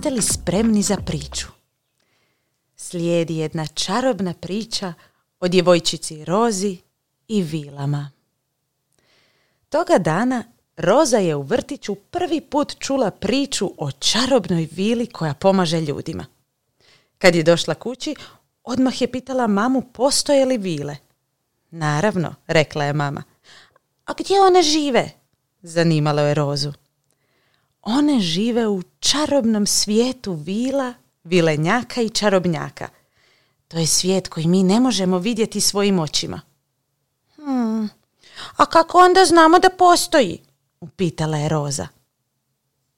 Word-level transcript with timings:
Jeste 0.00 0.14
li 0.14 0.22
spremni 0.22 0.82
za 0.82 0.96
priču? 0.96 1.46
Slijedi 2.76 3.36
jedna 3.36 3.66
čarobna 3.66 4.34
priča 4.34 4.92
o 5.40 5.48
djevojčici 5.48 6.24
Rozi 6.24 6.76
i 7.28 7.42
vilama. 7.42 8.10
Toga 9.68 9.98
dana 9.98 10.44
Roza 10.76 11.16
je 11.16 11.36
u 11.36 11.42
vrtiću 11.42 11.94
prvi 11.94 12.40
put 12.40 12.76
čula 12.78 13.10
priču 13.10 13.70
o 13.78 13.90
čarobnoj 13.92 14.68
vili 14.72 15.06
koja 15.06 15.34
pomaže 15.34 15.80
ljudima. 15.80 16.26
Kad 17.18 17.34
je 17.34 17.42
došla 17.42 17.74
kući, 17.74 18.14
odmah 18.64 19.00
je 19.00 19.12
pitala 19.12 19.46
mamu 19.46 19.82
postoje 19.92 20.44
li 20.46 20.58
vile. 20.58 20.96
Naravno, 21.70 22.34
rekla 22.46 22.84
je 22.84 22.92
mama. 22.92 23.22
A 24.04 24.12
gdje 24.18 24.40
one 24.40 24.62
žive? 24.62 25.10
Zanimalo 25.62 26.22
je 26.22 26.34
Rozu. 26.34 26.72
One 27.82 28.20
žive 28.20 28.68
u 28.68 28.82
čarobnom 29.00 29.66
svijetu 29.66 30.32
vila, 30.32 30.94
vilenjaka 31.24 32.00
i 32.00 32.10
čarobnjaka. 32.10 32.88
To 33.68 33.78
je 33.78 33.86
svijet 33.86 34.28
koji 34.28 34.46
mi 34.46 34.62
ne 34.62 34.80
možemo 34.80 35.18
vidjeti 35.18 35.60
svojim 35.60 35.98
očima. 35.98 36.40
Hmm, 37.36 37.88
a 38.56 38.66
kako 38.66 38.98
onda 38.98 39.24
znamo 39.24 39.58
da 39.58 39.70
postoji? 39.70 40.42
Upitala 40.80 41.36
je 41.36 41.48
Roza. 41.48 41.88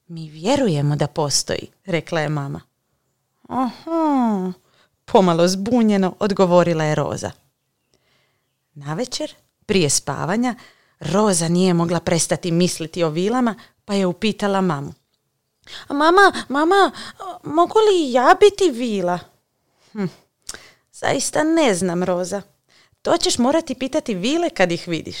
Mi 0.07 0.29
vjerujemo 0.29 0.95
da 0.95 1.07
postoji, 1.07 1.67
rekla 1.85 2.21
je 2.21 2.29
mama. 2.29 2.61
Aha, 3.49 4.51
pomalo 5.05 5.47
zbunjeno 5.47 6.15
odgovorila 6.19 6.83
je 6.83 6.95
Roza. 6.95 7.31
Navečer, 8.73 9.33
prije 9.65 9.89
spavanja, 9.89 10.55
Roza 11.11 11.47
nije 11.47 11.73
mogla 11.73 11.99
prestati 11.99 12.51
misliti 12.51 13.03
o 13.03 13.09
vilama, 13.09 13.55
pa 13.85 13.93
je 13.93 14.05
upitala 14.05 14.61
mamu. 14.61 14.93
Mama, 15.89 16.45
mama, 16.49 16.91
mogu 17.43 17.79
li 17.79 18.11
ja 18.11 18.35
biti 18.39 18.71
vila? 18.71 19.19
Hm, 19.91 20.05
zaista 20.91 21.43
ne 21.43 21.75
znam, 21.75 22.03
Roza. 22.03 22.41
To 23.01 23.17
ćeš 23.17 23.37
morati 23.37 23.75
pitati 23.75 24.13
vile 24.13 24.49
kad 24.49 24.71
ih 24.71 24.87
vidiš. 24.87 25.17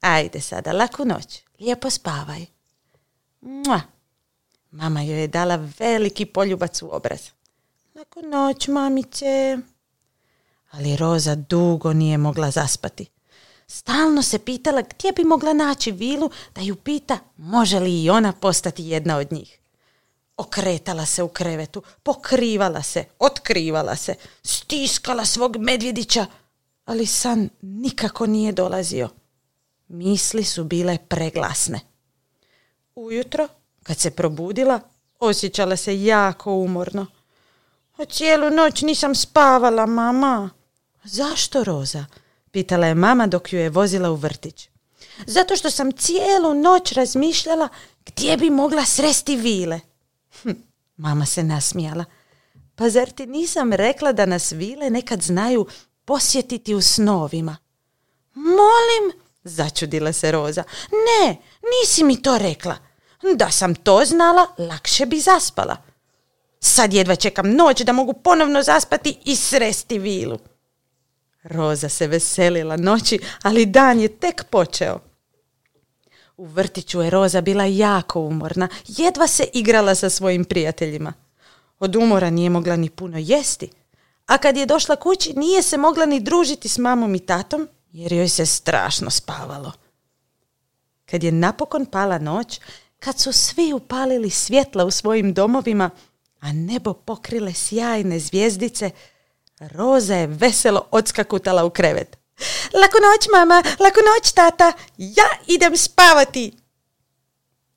Ajde 0.00 0.40
sada, 0.40 0.72
laku 0.72 1.04
noć. 1.04 1.42
Lijepo 1.60 1.90
spavaj. 1.90 2.46
Mua. 3.40 3.80
Mama 4.70 5.02
joj 5.02 5.20
je 5.20 5.28
dala 5.28 5.68
veliki 5.78 6.26
poljubac 6.26 6.82
u 6.82 6.88
obraz. 6.92 7.20
Laku 7.94 8.22
noć, 8.22 8.68
mamice. 8.68 9.58
Ali 10.70 10.96
Roza 10.96 11.34
dugo 11.34 11.92
nije 11.92 12.18
mogla 12.18 12.50
zaspati. 12.50 13.06
Stalno 13.74 14.22
se 14.22 14.38
pitala 14.38 14.82
gdje 14.82 15.12
bi 15.12 15.24
mogla 15.24 15.52
naći 15.52 15.92
vilu 15.92 16.30
da 16.54 16.60
ju 16.60 16.76
pita 16.76 17.18
može 17.36 17.80
li 17.80 18.02
i 18.02 18.10
ona 18.10 18.32
postati 18.32 18.84
jedna 18.84 19.16
od 19.16 19.32
njih. 19.32 19.58
Okretala 20.36 21.06
se 21.06 21.22
u 21.22 21.28
krevetu, 21.28 21.82
pokrivala 22.02 22.82
se, 22.82 23.04
otkrivala 23.18 23.96
se, 23.96 24.14
stiskala 24.42 25.24
svog 25.24 25.56
medvjedića, 25.56 26.26
ali 26.84 27.06
san 27.06 27.48
nikako 27.62 28.26
nije 28.26 28.52
dolazio. 28.52 29.08
Misli 29.88 30.44
su 30.44 30.64
bile 30.64 30.98
preglasne. 31.08 31.80
Ujutro, 32.94 33.48
kad 33.82 33.98
se 33.98 34.10
probudila, 34.10 34.80
osjećala 35.18 35.76
se 35.76 36.02
jako 36.02 36.52
umorno. 36.54 37.06
A 37.96 38.04
cijelu 38.04 38.50
noć 38.50 38.82
nisam 38.82 39.14
spavala, 39.14 39.86
mama. 39.86 40.50
Zašto, 41.04 41.64
Roza? 41.64 42.04
Pitala 42.52 42.86
je 42.86 42.94
mama 42.94 43.26
dok 43.26 43.52
ju 43.52 43.58
je 43.58 43.70
vozila 43.70 44.10
u 44.10 44.14
vrtić. 44.14 44.68
Zato 45.26 45.56
što 45.56 45.70
sam 45.70 45.92
cijelu 45.92 46.54
noć 46.54 46.92
razmišljala 46.92 47.68
gdje 48.06 48.36
bi 48.36 48.50
mogla 48.50 48.84
sresti 48.84 49.36
vile. 49.36 49.80
Hm, 50.42 50.50
mama 50.96 51.26
se 51.26 51.42
nasmijala. 51.42 52.04
Pa 52.74 52.90
zar 52.90 53.10
ti 53.10 53.26
nisam 53.26 53.72
rekla 53.72 54.12
da 54.12 54.26
nas 54.26 54.52
vile 54.52 54.90
nekad 54.90 55.22
znaju 55.22 55.66
posjetiti 56.04 56.74
u 56.74 56.82
snovima? 56.82 57.56
Molim, 58.34 59.20
začudila 59.44 60.12
se 60.12 60.32
Roza. 60.32 60.64
Ne, 60.90 61.36
nisi 61.62 62.04
mi 62.04 62.22
to 62.22 62.38
rekla. 62.38 62.76
Da 63.34 63.50
sam 63.50 63.74
to 63.74 64.04
znala, 64.04 64.46
lakše 64.58 65.06
bi 65.06 65.20
zaspala. 65.20 65.76
Sad 66.60 66.92
jedva 66.92 67.16
čekam 67.16 67.54
noć 67.54 67.82
da 67.82 67.92
mogu 67.92 68.12
ponovno 68.12 68.62
zaspati 68.62 69.18
i 69.24 69.36
sresti 69.36 69.98
vilu. 69.98 70.38
Roza 71.42 71.88
se 71.88 72.06
veselila 72.06 72.76
noći, 72.76 73.18
ali 73.42 73.66
dan 73.66 74.00
je 74.00 74.08
tek 74.08 74.44
počeo. 74.50 75.00
U 76.36 76.46
vrtiću 76.46 77.00
je 77.00 77.10
Roza 77.10 77.40
bila 77.40 77.64
jako 77.64 78.20
umorna, 78.20 78.68
jedva 78.86 79.26
se 79.26 79.44
igrala 79.52 79.94
sa 79.94 80.10
svojim 80.10 80.44
prijateljima. 80.44 81.12
Od 81.78 81.96
umora 81.96 82.30
nije 82.30 82.50
mogla 82.50 82.76
ni 82.76 82.90
puno 82.90 83.18
jesti, 83.18 83.70
a 84.26 84.38
kad 84.38 84.56
je 84.56 84.66
došla 84.66 84.96
kući 84.96 85.32
nije 85.32 85.62
se 85.62 85.76
mogla 85.76 86.06
ni 86.06 86.20
družiti 86.20 86.68
s 86.68 86.78
mamom 86.78 87.14
i 87.14 87.26
tatom, 87.26 87.68
jer 87.92 88.12
joj 88.12 88.28
se 88.28 88.46
strašno 88.46 89.10
spavalo. 89.10 89.72
Kad 91.04 91.24
je 91.24 91.32
napokon 91.32 91.86
pala 91.86 92.18
noć, 92.18 92.60
kad 92.98 93.18
su 93.18 93.32
svi 93.32 93.72
upalili 93.72 94.30
svjetla 94.30 94.84
u 94.84 94.90
svojim 94.90 95.34
domovima, 95.34 95.90
a 96.40 96.52
nebo 96.52 96.92
pokrile 96.92 97.54
sjajne 97.54 98.18
zvijezdice, 98.18 98.90
Roza 99.70 100.14
je 100.14 100.26
veselo 100.26 100.86
odskakutala 100.90 101.64
u 101.64 101.70
krevet. 101.70 102.16
Laku 102.74 102.96
noć, 103.02 103.28
mama, 103.32 103.62
laku 103.78 104.00
noć, 104.14 104.32
tata, 104.32 104.72
ja 104.96 105.28
idem 105.46 105.76
spavati. 105.76 106.52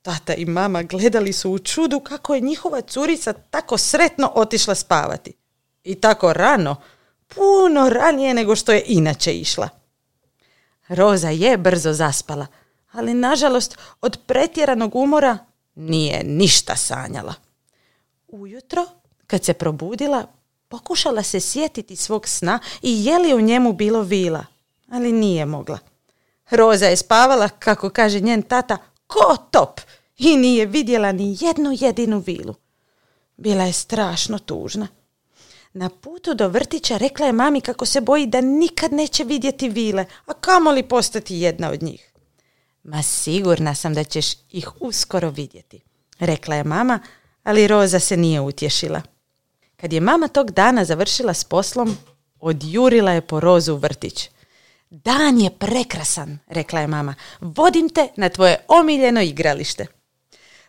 Tata 0.02 0.34
i 0.34 0.46
mama 0.46 0.84
gledali 0.84 1.34
su 1.34 1.52
u 1.52 1.60
čudu 1.60 2.00
kako 2.00 2.36
je 2.36 2.42
njihova 2.42 2.82
curica 2.82 3.34
tako 3.34 3.78
sretno 3.78 4.32
otišla 4.36 4.76
spavati. 4.76 5.34
I 5.84 5.96
tako 5.96 6.34
rano, 6.34 6.76
puno 7.28 7.90
ranije 7.90 8.34
nego 8.34 8.56
što 8.56 8.72
je 8.72 8.84
inače 8.86 9.34
išla. 9.34 9.70
Roza 10.88 11.30
je 11.30 11.58
brzo 11.58 11.94
zaspala, 11.94 12.48
ali 12.92 13.14
nažalost 13.14 13.78
od 14.02 14.18
pretjeranog 14.26 14.96
umora 14.96 15.38
nije 15.76 16.24
ništa 16.24 16.76
sanjala. 16.76 17.34
Ujutro, 18.28 18.86
kad 19.28 19.44
se 19.44 19.54
probudila, 19.54 20.28
Pokušala 20.76 21.24
se 21.24 21.40
sjetiti 21.40 21.96
svog 21.96 22.28
sna 22.28 22.60
i 22.82 23.06
je 23.06 23.20
li 23.20 23.34
u 23.34 23.42
njemu 23.42 23.74
bilo 23.74 24.02
vila, 24.02 24.46
ali 24.92 25.12
nije 25.12 25.46
mogla. 25.46 25.80
Roza 26.50 26.86
je 26.86 26.98
spavala, 26.98 27.50
kako 27.50 27.90
kaže 27.90 28.20
njen 28.20 28.42
tata, 28.42 28.78
ko 29.08 29.38
top 29.52 29.82
i 30.18 30.38
nije 30.38 30.66
vidjela 30.66 31.12
ni 31.12 31.38
jednu 31.40 31.72
jedinu 31.80 32.20
vilu. 32.20 32.56
Bila 33.38 33.64
je 33.64 33.74
strašno 33.74 34.40
tužna. 34.40 34.88
Na 35.74 35.90
putu 35.90 36.34
do 36.34 36.48
vrtića 36.48 36.98
rekla 36.98 37.26
je 37.26 37.34
mami 37.34 37.62
kako 37.62 37.86
se 37.86 38.02
boji 38.02 38.26
da 38.26 38.42
nikad 38.42 38.94
neće 38.94 39.24
vidjeti 39.24 39.70
vile, 39.70 40.06
a 40.26 40.34
kamoli 40.34 40.84
postati 40.84 41.36
jedna 41.36 41.70
od 41.70 41.84
njih. 41.84 42.12
Ma 42.84 43.04
sigurna 43.04 43.76
sam 43.76 43.94
da 43.94 44.04
ćeš 44.04 44.26
ih 44.52 44.70
uskoro 44.80 45.30
vidjeti, 45.30 45.82
rekla 46.20 46.56
je 46.56 46.64
mama, 46.64 47.00
ali 47.44 47.68
Roza 47.68 48.00
se 48.00 48.18
nije 48.18 48.42
utješila. 48.42 49.15
Kad 49.78 49.94
je 49.94 50.02
mama 50.02 50.28
tog 50.28 50.52
dana 50.52 50.86
završila 50.86 51.34
s 51.34 51.44
poslom, 51.44 51.98
odjurila 52.40 53.12
je 53.12 53.22
po 53.22 53.40
rozu 53.40 53.74
u 53.74 53.78
vrtić. 53.78 54.30
Dan 54.90 55.40
je 55.42 55.50
prekrasan, 55.50 56.40
rekla 56.48 56.80
je 56.80 56.88
mama. 56.88 57.16
Vodim 57.42 57.90
te 57.90 58.08
na 58.16 58.30
tvoje 58.30 58.58
omiljeno 58.68 59.22
igralište. 59.22 59.86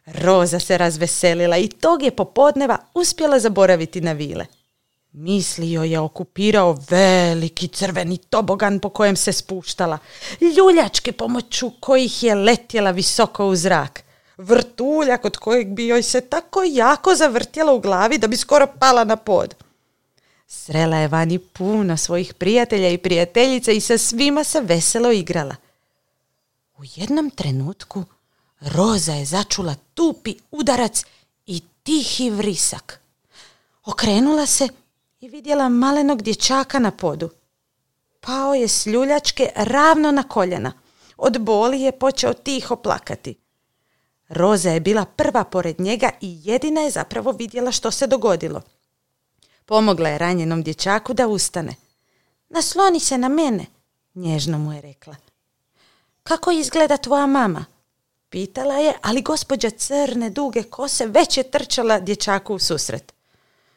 Roza 0.07 0.61
se 0.61 0.79
razveselila 0.79 1.57
i 1.57 1.69
tog 1.69 2.03
je 2.03 2.11
popodneva 2.11 2.79
uspjela 2.95 3.39
zaboraviti 3.39 4.01
na 4.01 4.13
vile. 4.13 4.47
Mislio 5.13 5.83
je 5.83 6.01
okupirao 6.01 6.79
veliki 6.91 7.69
crveni 7.69 8.17
tobogan 8.17 8.81
po 8.81 8.89
kojem 8.89 9.17
se 9.17 9.33
spuštala, 9.33 9.99
ljuljačke 10.41 11.13
pomoću 11.13 11.71
kojih 11.81 12.23
je 12.23 12.35
letjela 12.35 12.91
visoko 12.91 13.47
u 13.47 13.57
zrak, 13.57 14.05
vrtuljak 14.37 15.25
od 15.25 15.37
kojeg 15.37 15.69
bi 15.69 15.87
joj 15.87 16.03
se 16.03 16.21
tako 16.21 16.63
jako 16.63 17.15
zavrtjela 17.15 17.73
u 17.73 17.81
glavi 17.81 18.19
da 18.19 18.27
bi 18.27 18.37
skoro 18.37 18.67
pala 18.79 19.05
na 19.05 19.17
pod. 19.17 19.55
Srela 20.47 20.97
je 20.97 21.09
vani 21.09 21.39
puno 21.39 21.97
svojih 21.97 22.35
prijatelja 22.35 22.91
i 22.91 22.99
prijateljica 22.99 23.73
i 23.73 23.81
sa 23.81 23.99
svima 23.99 24.45
se 24.45 24.61
veselo 24.61 25.13
igrala. 25.13 25.57
U 26.79 26.83
jednom 26.95 27.31
trenutku 27.31 28.05
Roza 28.61 29.13
je 29.13 29.25
začula 29.25 29.75
tupi 29.95 30.37
udarac 30.51 31.05
i 31.47 31.63
tihi 31.83 32.31
vrisak. 32.31 33.01
Okrenula 33.85 34.47
se 34.47 34.69
i 35.21 35.29
vidjela 35.29 35.69
malenog 35.69 36.23
dječaka 36.23 36.79
na 36.79 36.91
podu. 36.91 37.31
Pao 38.21 38.55
je 38.55 38.69
s 38.69 38.87
ljuljačke 38.87 39.51
ravno 39.55 40.11
na 40.11 40.23
koljena. 40.23 40.73
Od 41.17 41.39
boli 41.41 41.81
je 41.81 41.93
počeo 41.93 42.35
tiho 42.35 42.77
plakati. 42.77 43.46
Roza 44.29 44.71
je 44.71 44.81
bila 44.81 45.05
prva 45.05 45.45
pored 45.45 45.81
njega 45.81 46.11
i 46.21 46.39
jedina 46.43 46.81
je 46.81 46.91
zapravo 46.91 47.33
vidjela 47.33 47.73
što 47.73 47.91
se 47.91 48.07
dogodilo. 48.07 48.63
Pomogla 49.67 50.09
je 50.09 50.19
ranjenom 50.19 50.63
dječaku 50.63 51.15
da 51.15 51.29
ustane. 51.29 51.75
Nasloni 52.49 53.01
se 53.01 53.19
na 53.19 53.29
mene, 53.29 53.67
nježno 54.15 54.59
mu 54.59 54.73
je 54.73 54.81
rekla. 54.81 55.17
Kako 56.23 56.51
izgleda 56.51 56.97
tvoja 56.97 57.27
mama? 57.27 57.65
Pitala 58.29 58.75
je, 58.75 58.93
ali 59.03 59.23
gospođa 59.23 59.71
crne 59.71 60.31
duge 60.31 60.63
kose 60.63 61.07
već 61.07 61.37
je 61.37 61.51
trčala 61.51 62.01
dječaku 62.01 62.55
u 62.55 62.59
susret. 62.59 63.13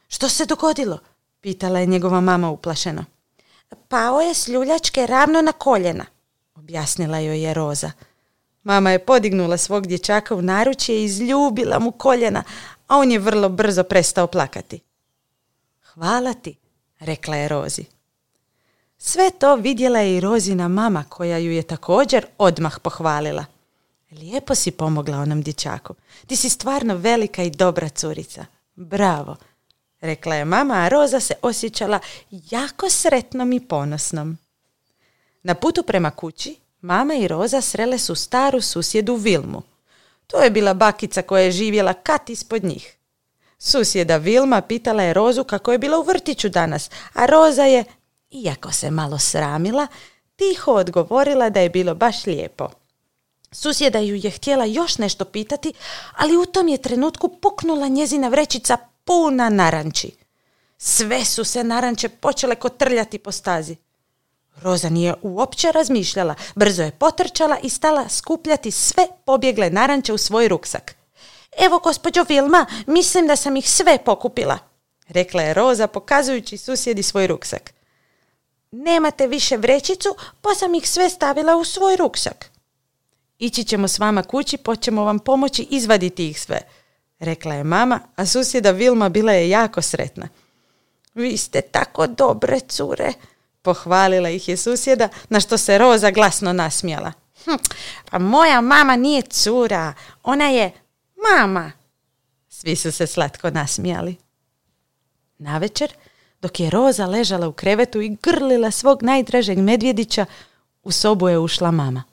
Što 0.07 0.29
se 0.29 0.45
dogodilo? 0.45 0.99
Pitala 1.41 1.79
je 1.79 1.85
njegova 1.85 2.21
mama 2.21 2.49
uplašeno. 2.49 3.05
Pao 3.87 4.21
je 4.21 4.33
s 4.33 4.47
ljuljačke 4.47 5.07
ravno 5.07 5.41
na 5.41 5.51
koljena, 5.51 6.05
objasnila 6.55 7.19
joj 7.19 7.41
je 7.41 7.53
Roza. 7.53 7.91
Mama 8.63 8.91
je 8.91 9.05
podignula 9.05 9.57
svog 9.57 9.87
dječaka 9.87 10.35
u 10.35 10.41
naručje 10.41 11.01
i 11.01 11.03
izljubila 11.03 11.79
mu 11.79 11.91
koljena, 11.91 12.43
a 12.87 12.97
on 12.97 13.11
je 13.11 13.19
vrlo 13.19 13.49
brzo 13.49 13.83
prestao 13.83 14.27
plakati. 14.27 14.79
Hvala 15.93 16.33
ti, 16.33 16.55
rekla 16.99 17.35
je 17.35 17.47
Rozi. 17.47 17.85
Sve 18.97 19.31
to 19.39 19.55
vidjela 19.55 19.99
je 19.99 20.17
i 20.17 20.19
Rozina 20.19 20.67
mama 20.67 21.03
koja 21.09 21.37
ju 21.37 21.51
je 21.51 21.63
također 21.63 22.25
odmah 22.37 22.79
pohvalila. 22.79 23.45
Lijepo 24.11 24.55
si 24.55 24.71
pomogla 24.71 25.17
onom 25.17 25.41
dječaku. 25.41 25.95
Ti 26.27 26.35
si 26.35 26.49
stvarno 26.49 26.95
velika 26.95 27.43
i 27.43 27.49
dobra 27.49 27.89
curica. 27.89 28.45
Bravo, 28.75 29.35
rekla 30.01 30.35
je 30.35 30.45
mama, 30.45 30.73
a 30.73 30.89
Roza 30.89 31.19
se 31.19 31.33
osjećala 31.41 31.99
jako 32.31 32.89
sretnom 32.89 33.53
i 33.53 33.67
ponosnom. 33.67 34.37
Na 35.43 35.55
putu 35.55 35.83
prema 35.83 36.11
kući, 36.11 36.55
mama 36.81 37.13
i 37.15 37.27
Roza 37.27 37.61
srele 37.61 37.97
su 37.97 38.15
staru 38.15 38.61
susjedu 38.61 39.15
Vilmu. 39.15 39.61
To 40.27 40.41
je 40.41 40.49
bila 40.49 40.73
bakica 40.73 41.21
koja 41.21 41.43
je 41.43 41.51
živjela 41.51 41.93
kat 41.93 42.29
ispod 42.29 42.63
njih. 42.63 42.95
Susjeda 43.57 44.17
Vilma 44.17 44.61
pitala 44.61 45.03
je 45.03 45.13
Rozu 45.13 45.43
kako 45.43 45.71
je 45.71 45.77
bila 45.77 45.99
u 45.99 46.03
vrtiću 46.03 46.49
danas, 46.49 46.89
a 47.13 47.25
Roza 47.25 47.63
je, 47.63 47.83
iako 48.31 48.71
se 48.71 48.91
malo 48.91 49.17
sramila, 49.17 49.87
tiho 50.35 50.73
odgovorila 50.73 51.49
da 51.49 51.59
je 51.59 51.69
bilo 51.69 51.95
baš 51.95 52.25
lijepo. 52.25 52.69
Susjeda 53.51 53.99
ju 53.99 54.15
je 54.15 54.29
htjela 54.29 54.65
još 54.65 54.97
nešto 54.97 55.25
pitati, 55.25 55.73
ali 56.15 56.37
u 56.37 56.45
tom 56.45 56.67
je 56.67 56.77
trenutku 56.77 57.29
puknula 57.41 57.87
njezina 57.87 58.27
vrećica 58.27 58.77
puna 59.03 59.49
naranči. 59.49 60.11
Sve 60.77 61.25
su 61.25 61.43
se 61.43 61.63
naranče 61.63 62.09
počele 62.09 62.55
kotrljati 62.55 63.17
po 63.17 63.31
stazi. 63.31 63.75
Roza 64.61 64.89
nije 64.89 65.13
uopće 65.21 65.71
razmišljala, 65.71 66.35
brzo 66.55 66.83
je 66.83 66.91
potrčala 66.91 67.57
i 67.63 67.69
stala 67.69 68.09
skupljati 68.09 68.71
sve 68.71 69.07
pobjegle 69.25 69.69
naranče 69.69 70.13
u 70.13 70.17
svoj 70.17 70.47
ruksak. 70.47 70.95
Evo, 71.57 71.79
gospođo 71.79 72.25
Vilma, 72.29 72.65
mislim 72.87 73.27
da 73.27 73.35
sam 73.35 73.57
ih 73.57 73.69
sve 73.69 73.97
pokupila, 74.05 74.57
rekla 75.07 75.41
je 75.41 75.53
Roza 75.53 75.87
pokazujući 75.87 76.57
susjedi 76.57 77.03
svoj 77.03 77.27
ruksak. 77.27 77.73
Nemate 78.71 79.27
više 79.27 79.57
vrećicu, 79.57 80.15
pa 80.41 80.55
sam 80.55 80.75
ih 80.75 80.89
sve 80.89 81.09
stavila 81.09 81.55
u 81.55 81.63
svoj 81.63 81.95
ruksak. 81.95 82.51
Ići 83.39 83.63
ćemo 83.63 83.87
s 83.87 83.99
vama 83.99 84.23
kući, 84.23 84.57
pa 84.57 84.75
ćemo 84.75 85.03
vam 85.03 85.19
pomoći 85.19 85.67
izvaditi 85.69 86.29
ih 86.29 86.41
sve, 86.41 86.61
rekla 87.19 87.53
je 87.55 87.63
mama, 87.63 87.99
a 88.15 88.25
susjeda 88.25 88.71
Vilma 88.71 89.09
bila 89.09 89.31
je 89.31 89.49
jako 89.49 89.81
sretna. 89.81 90.27
Vi 91.13 91.37
ste 91.37 91.61
tako 91.61 92.07
dobre 92.07 92.59
cure, 92.59 93.13
pohvalila 93.61 94.29
ih 94.29 94.49
je 94.49 94.57
susjeda, 94.57 95.09
na 95.29 95.39
što 95.39 95.57
se 95.57 95.77
Roza 95.77 96.11
glasno 96.11 96.53
nasmijala. 96.53 97.13
Hm, 97.45 97.55
pa 98.11 98.19
moja 98.19 98.61
mama 98.61 98.95
nije 98.95 99.21
cura, 99.21 99.93
ona 100.23 100.49
je 100.49 100.71
mama. 101.29 101.71
Svi 102.49 102.75
su 102.75 102.91
se 102.91 103.07
slatko 103.07 103.49
nasmijali. 103.49 104.15
Navečer, 105.37 105.93
dok 106.41 106.59
je 106.59 106.69
Roza 106.69 107.05
ležala 107.05 107.47
u 107.47 107.53
krevetu 107.53 108.01
i 108.01 108.17
grlila 108.23 108.71
svog 108.71 109.03
najdražeg 109.03 109.57
medvjedića, 109.57 110.25
u 110.83 110.91
sobu 110.91 111.29
je 111.29 111.39
ušla 111.39 111.71
mama. 111.71 112.03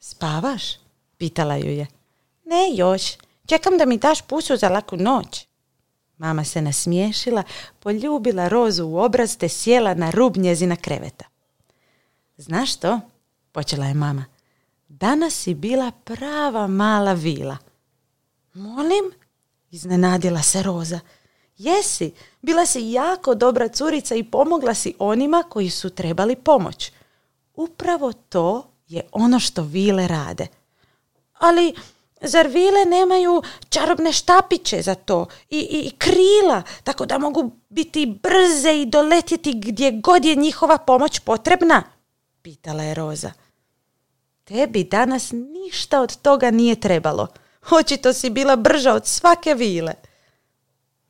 Spavaš? 0.00 0.62
Pitala 1.16 1.56
ju 1.56 1.70
je. 1.70 1.86
Ne 2.44 2.74
još, 2.74 3.02
čekam 3.46 3.78
da 3.78 3.86
mi 3.86 3.98
daš 3.98 4.22
pusu 4.22 4.56
za 4.56 4.68
laku 4.68 4.96
noć. 4.96 5.46
Mama 6.18 6.44
se 6.44 6.62
nasmiješila, 6.62 7.42
poljubila 7.80 8.48
Rozu 8.48 8.86
u 8.86 8.98
obraz 8.98 9.36
te 9.36 9.48
sjela 9.48 9.94
na 9.94 10.10
rub 10.10 10.36
njezina 10.36 10.76
kreveta. 10.76 11.24
Znaš 12.36 12.74
što? 12.74 13.00
Počela 13.52 13.86
je 13.86 13.94
mama. 13.94 14.24
Danas 14.88 15.34
si 15.34 15.54
bila 15.54 15.90
prava 16.04 16.66
mala 16.66 17.12
vila. 17.12 17.56
Molim? 18.54 19.04
Iznenadila 19.70 20.42
se 20.42 20.62
Roza. 20.62 21.00
Jesi, 21.58 22.12
bila 22.42 22.66
si 22.66 22.90
jako 22.90 23.34
dobra 23.34 23.68
curica 23.68 24.14
i 24.14 24.24
pomogla 24.24 24.74
si 24.74 24.94
onima 24.98 25.42
koji 25.48 25.70
su 25.70 25.90
trebali 25.90 26.36
pomoć. 26.36 26.92
Upravo 27.54 28.12
to 28.12 28.70
je 28.88 29.08
ono 29.12 29.40
što 29.40 29.62
vile 29.62 30.08
rade. 30.08 30.46
Ali 31.32 31.74
zar 32.20 32.46
vile 32.46 32.84
nemaju 32.84 33.42
čarobne 33.68 34.12
štapiće 34.12 34.82
za 34.82 34.94
to 34.94 35.26
i, 35.50 35.58
i, 35.60 35.90
krila, 35.98 36.62
tako 36.84 37.06
da 37.06 37.18
mogu 37.18 37.50
biti 37.68 38.18
brze 38.22 38.80
i 38.80 38.86
doletjeti 38.86 39.52
gdje 39.54 39.90
god 39.90 40.24
je 40.24 40.34
njihova 40.34 40.78
pomoć 40.78 41.18
potrebna? 41.18 41.82
Pitala 42.42 42.82
je 42.82 42.94
Roza. 42.94 43.32
Tebi 44.44 44.84
danas 44.84 45.32
ništa 45.32 46.00
od 46.00 46.16
toga 46.16 46.50
nije 46.50 46.80
trebalo. 46.80 47.28
Očito 47.70 48.12
si 48.12 48.30
bila 48.30 48.56
brža 48.56 48.94
od 48.94 49.06
svake 49.06 49.54
vile. 49.54 49.94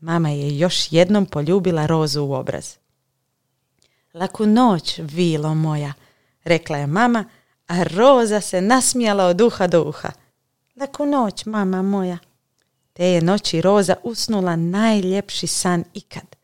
Mama 0.00 0.30
je 0.30 0.58
još 0.58 0.92
jednom 0.92 1.26
poljubila 1.26 1.86
Rozu 1.86 2.22
u 2.22 2.32
obraz. 2.32 2.76
Laku 4.14 4.46
noć, 4.46 4.98
vilo 4.98 5.54
moja, 5.54 5.92
rekla 6.44 6.76
je 6.76 6.86
mama, 6.86 7.24
a 7.66 7.82
Roza 7.82 8.40
se 8.40 8.60
nasmijala 8.60 9.24
od 9.24 9.40
uha 9.40 9.66
do 9.66 9.82
uha. 9.82 10.10
Laku 10.76 11.06
noć, 11.06 11.44
mama 11.46 11.82
moja. 11.82 12.18
Te 12.92 13.06
je 13.06 13.22
noći 13.22 13.60
Roza 13.60 13.96
usnula 14.02 14.56
najljepši 14.56 15.46
san 15.46 15.84
ikad. 15.94 16.36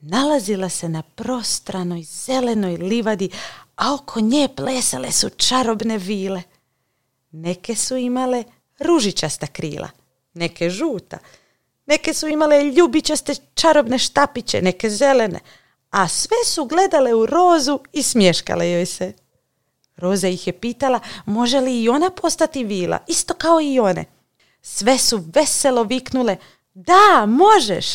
Nalazila 0.00 0.68
se 0.68 0.88
na 0.88 1.02
prostranoj 1.02 2.02
zelenoj 2.02 2.76
livadi, 2.76 3.30
a 3.76 3.94
oko 3.94 4.20
nje 4.20 4.48
plesale 4.56 5.12
su 5.12 5.30
čarobne 5.30 5.98
vile. 5.98 6.42
Neke 7.30 7.74
su 7.74 7.96
imale 7.96 8.44
ružičasta 8.78 9.46
krila, 9.46 9.90
neke 10.34 10.70
žuta, 10.70 11.18
neke 11.86 12.14
su 12.14 12.28
imale 12.28 12.64
ljubičaste 12.64 13.34
čarobne 13.54 13.98
štapiće, 13.98 14.62
neke 14.62 14.90
zelene, 14.90 15.40
a 15.90 16.08
sve 16.08 16.36
su 16.46 16.64
gledale 16.64 17.14
u 17.14 17.26
rozu 17.26 17.80
i 17.92 18.02
smješkale 18.02 18.70
joj 18.70 18.86
se. 18.86 19.12
Roza 19.98 20.28
ih 20.28 20.46
je 20.46 20.52
pitala 20.52 21.00
može 21.26 21.60
li 21.60 21.82
i 21.82 21.88
ona 21.88 22.10
postati 22.10 22.64
vila, 22.64 22.98
isto 23.06 23.34
kao 23.34 23.60
i 23.60 23.80
one. 23.80 24.04
Sve 24.62 24.98
su 24.98 25.24
veselo 25.34 25.82
viknule, 25.82 26.36
da, 26.74 27.26
možeš. 27.26 27.86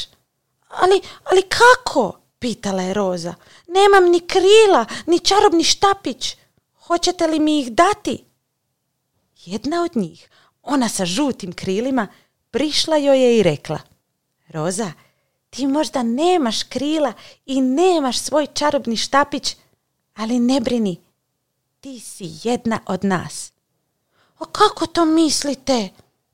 Ali, 0.70 1.02
ali 1.24 1.42
kako? 1.42 2.20
Pitala 2.40 2.82
je 2.82 2.94
Roza. 2.94 3.34
Nemam 3.68 4.12
ni 4.12 4.20
krila, 4.20 4.86
ni 5.06 5.20
čarobni 5.20 5.64
štapić. 5.64 6.38
Hoćete 6.88 7.28
li 7.28 7.40
mi 7.40 7.60
ih 7.60 7.72
dati? 7.72 8.24
Jedna 9.46 9.84
od 9.84 9.96
njih, 9.96 10.30
ona 10.62 10.90
sa 10.90 11.06
žutim 11.06 11.54
krilima, 11.54 12.08
prišla 12.52 12.98
joj 12.98 13.22
je 13.22 13.40
i 13.40 13.44
rekla. 13.44 13.80
Roza, 14.48 14.92
ti 15.50 15.68
možda 15.68 16.04
nemaš 16.04 16.64
krila 16.64 17.14
i 17.46 17.62
nemaš 17.62 18.20
svoj 18.20 18.48
čarobni 18.54 18.98
štapić, 18.98 19.56
ali 20.16 20.40
ne 20.40 20.60
brini, 20.60 21.02
ti 21.84 22.00
si 22.00 22.32
jedna 22.44 22.80
od 22.86 23.04
nas. 23.04 23.52
A 24.40 24.46
kako 24.46 24.86
to 24.86 25.06
mislite? 25.06 25.90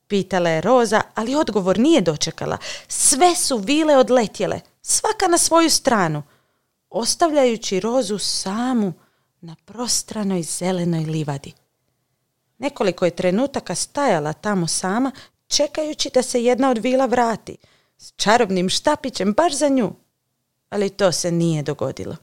Pitala 0.08 0.50
je 0.50 0.62
Roza, 0.62 1.02
ali 1.16 1.36
odgovor 1.36 1.80
nije 1.80 2.02
dočekala. 2.02 2.58
Sve 2.88 3.36
su 3.36 3.58
vile 3.58 3.98
odletjele, 3.98 4.60
svaka 4.82 5.28
na 5.28 5.38
svoju 5.38 5.70
stranu, 5.70 6.24
ostavljajući 6.90 7.80
Rozu 7.80 8.18
samu 8.18 8.94
na 9.42 9.56
prostranoj 9.66 10.44
zelenoj 10.44 11.04
livadi. 11.04 11.54
Nekoliko 12.58 13.06
je 13.06 13.16
trenutaka 13.16 13.76
stajala 13.76 14.34
tamo 14.34 14.68
sama, 14.68 15.12
čekajući 15.48 16.10
da 16.14 16.24
se 16.24 16.44
jedna 16.44 16.70
od 16.70 16.78
vila 16.78 17.06
vrati, 17.06 17.58
s 17.98 18.14
čarobnim 18.16 18.70
štapićem 18.70 19.34
baš 19.34 19.54
za 19.54 19.70
nju. 19.70 19.94
Ali 20.70 20.90
to 20.90 21.12
se 21.12 21.32
nije 21.32 21.64
dogodilo. 21.64 22.16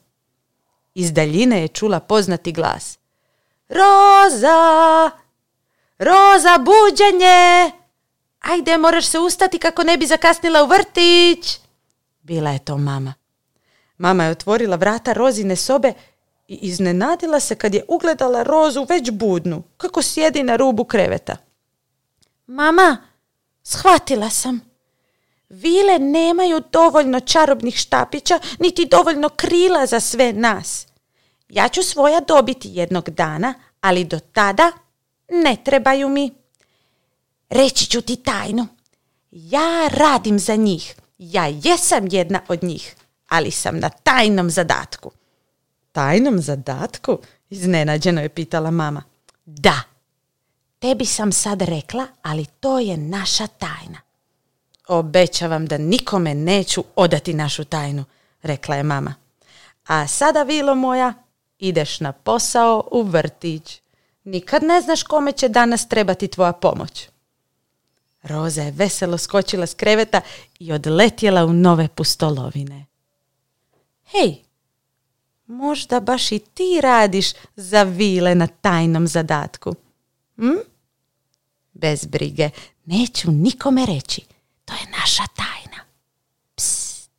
Iz 0.95 1.13
daljine 1.13 1.61
je 1.61 1.69
čula 1.69 2.01
poznati 2.01 2.53
glas. 2.53 2.99
Roza! 3.69 5.11
Roza, 5.99 6.59
buđenje! 6.59 7.71
Ajde, 8.41 8.79
moraš 8.79 9.07
se 9.07 9.19
ustati 9.19 9.59
kako 9.59 9.83
ne 9.83 9.97
bi 9.97 10.07
zakasnila 10.07 10.63
u 10.63 10.67
vrtić. 10.67 11.59
Bila 12.23 12.51
je 12.51 12.59
to 12.59 12.79
mama. 12.79 13.15
Mama 13.99 14.25
je 14.25 14.31
otvorila 14.31 14.77
vrata 14.77 15.13
Rozine 15.13 15.57
sobe 15.57 15.93
i 16.49 16.59
iznenadila 16.63 17.41
se 17.41 17.55
kad 17.55 17.75
je 17.75 17.85
ugledala 17.89 18.43
Rozu 18.43 18.87
već 18.89 19.11
budnu, 19.11 19.63
kako 19.77 20.03
sjedi 20.03 20.43
na 20.43 20.57
rubu 20.57 20.85
kreveta. 20.85 21.37
Mama, 22.47 22.97
shvatila 23.63 24.31
sam. 24.31 24.61
Vile 25.49 25.99
nemaju 25.99 26.63
dovoljno 26.73 27.21
čarobnih 27.21 27.77
štapića, 27.77 28.39
niti 28.59 28.87
dovoljno 28.87 29.29
krila 29.29 29.87
za 29.87 30.01
sve 30.01 30.33
nas. 30.33 30.87
Ja 31.49 31.69
ću 31.69 31.83
svoja 31.83 32.21
dobiti 32.21 32.69
jednog 32.73 33.11
dana, 33.11 33.55
ali 33.81 34.05
do 34.05 34.19
tada 34.19 34.73
ne 35.29 35.57
trebaju 35.65 36.09
mi. 36.09 36.35
reći 37.51 37.87
ću 37.87 38.01
ti 38.01 38.17
tajnu. 38.17 38.67
Ja 39.31 39.89
radim 39.89 40.39
za 40.39 40.57
njih. 40.57 40.95
Ja 41.19 41.47
jesam 41.47 42.09
jedna 42.11 42.41
od 42.49 42.63
njih, 42.63 42.97
ali 43.29 43.51
sam 43.51 43.79
na 43.79 43.89
tajnom 43.89 44.51
zadatku. 44.51 45.11
Tajnom 45.93 46.39
zadatku? 46.39 47.19
Iznenađeno 47.51 48.21
je 48.21 48.29
pitala 48.29 48.71
mama. 48.71 49.03
Da, 49.45 49.81
tebi 50.79 51.05
sam 51.05 51.33
sad 51.33 51.63
rekla, 51.63 52.07
ali 52.23 52.47
to 52.61 52.79
je 52.79 52.97
naša 52.97 53.47
tajna. 53.47 54.01
Obećavam 54.89 55.67
da 55.67 55.79
nikome 55.79 56.35
neću 56.35 56.85
odati 56.97 57.35
našu 57.35 57.65
tajnu, 57.65 58.05
rekla 58.43 58.77
je 58.77 58.83
mama. 58.83 59.15
A 59.87 60.07
sada, 60.07 60.43
Vilo 60.43 60.75
moja, 60.75 61.15
ideš 61.59 62.01
na 62.01 62.13
posao 62.13 62.89
u 62.93 63.03
vrtić. 63.03 63.81
Nikad 64.25 64.63
ne 64.63 64.81
znaš 64.81 65.03
kome 65.03 65.33
će 65.33 65.49
danas 65.49 65.89
trebati 65.89 66.29
tvoja 66.29 66.53
pomoć. 66.53 67.09
Roza 68.23 68.63
je 68.63 68.71
veselo 68.71 69.19
skočila 69.19 69.67
s 69.67 69.75
kreveta 69.75 70.21
i 70.59 70.73
odletjela 70.73 71.45
u 71.45 71.53
nove 71.53 71.89
pustolovine. 71.89 72.87
Hej, 74.05 74.43
možda 75.47 76.01
baš 76.01 76.33
i 76.33 76.39
ti 76.39 76.81
radiš 76.83 77.27
za 77.57 77.83
vile 77.83 78.35
na 78.35 78.47
tajnom 78.47 79.07
zadatku. 79.07 79.75
Hm? 80.37 80.59
Bez 81.73 82.07
brige, 82.07 82.51
neću 82.85 83.31
nikome 83.31 83.87
reći. 83.87 84.23
To 84.65 84.75
je 84.75 84.91
naša 85.01 85.23
tajna. 85.37 85.85
Psst. 86.55 87.11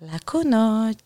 Laku 0.00 0.42
noć. 0.44 0.98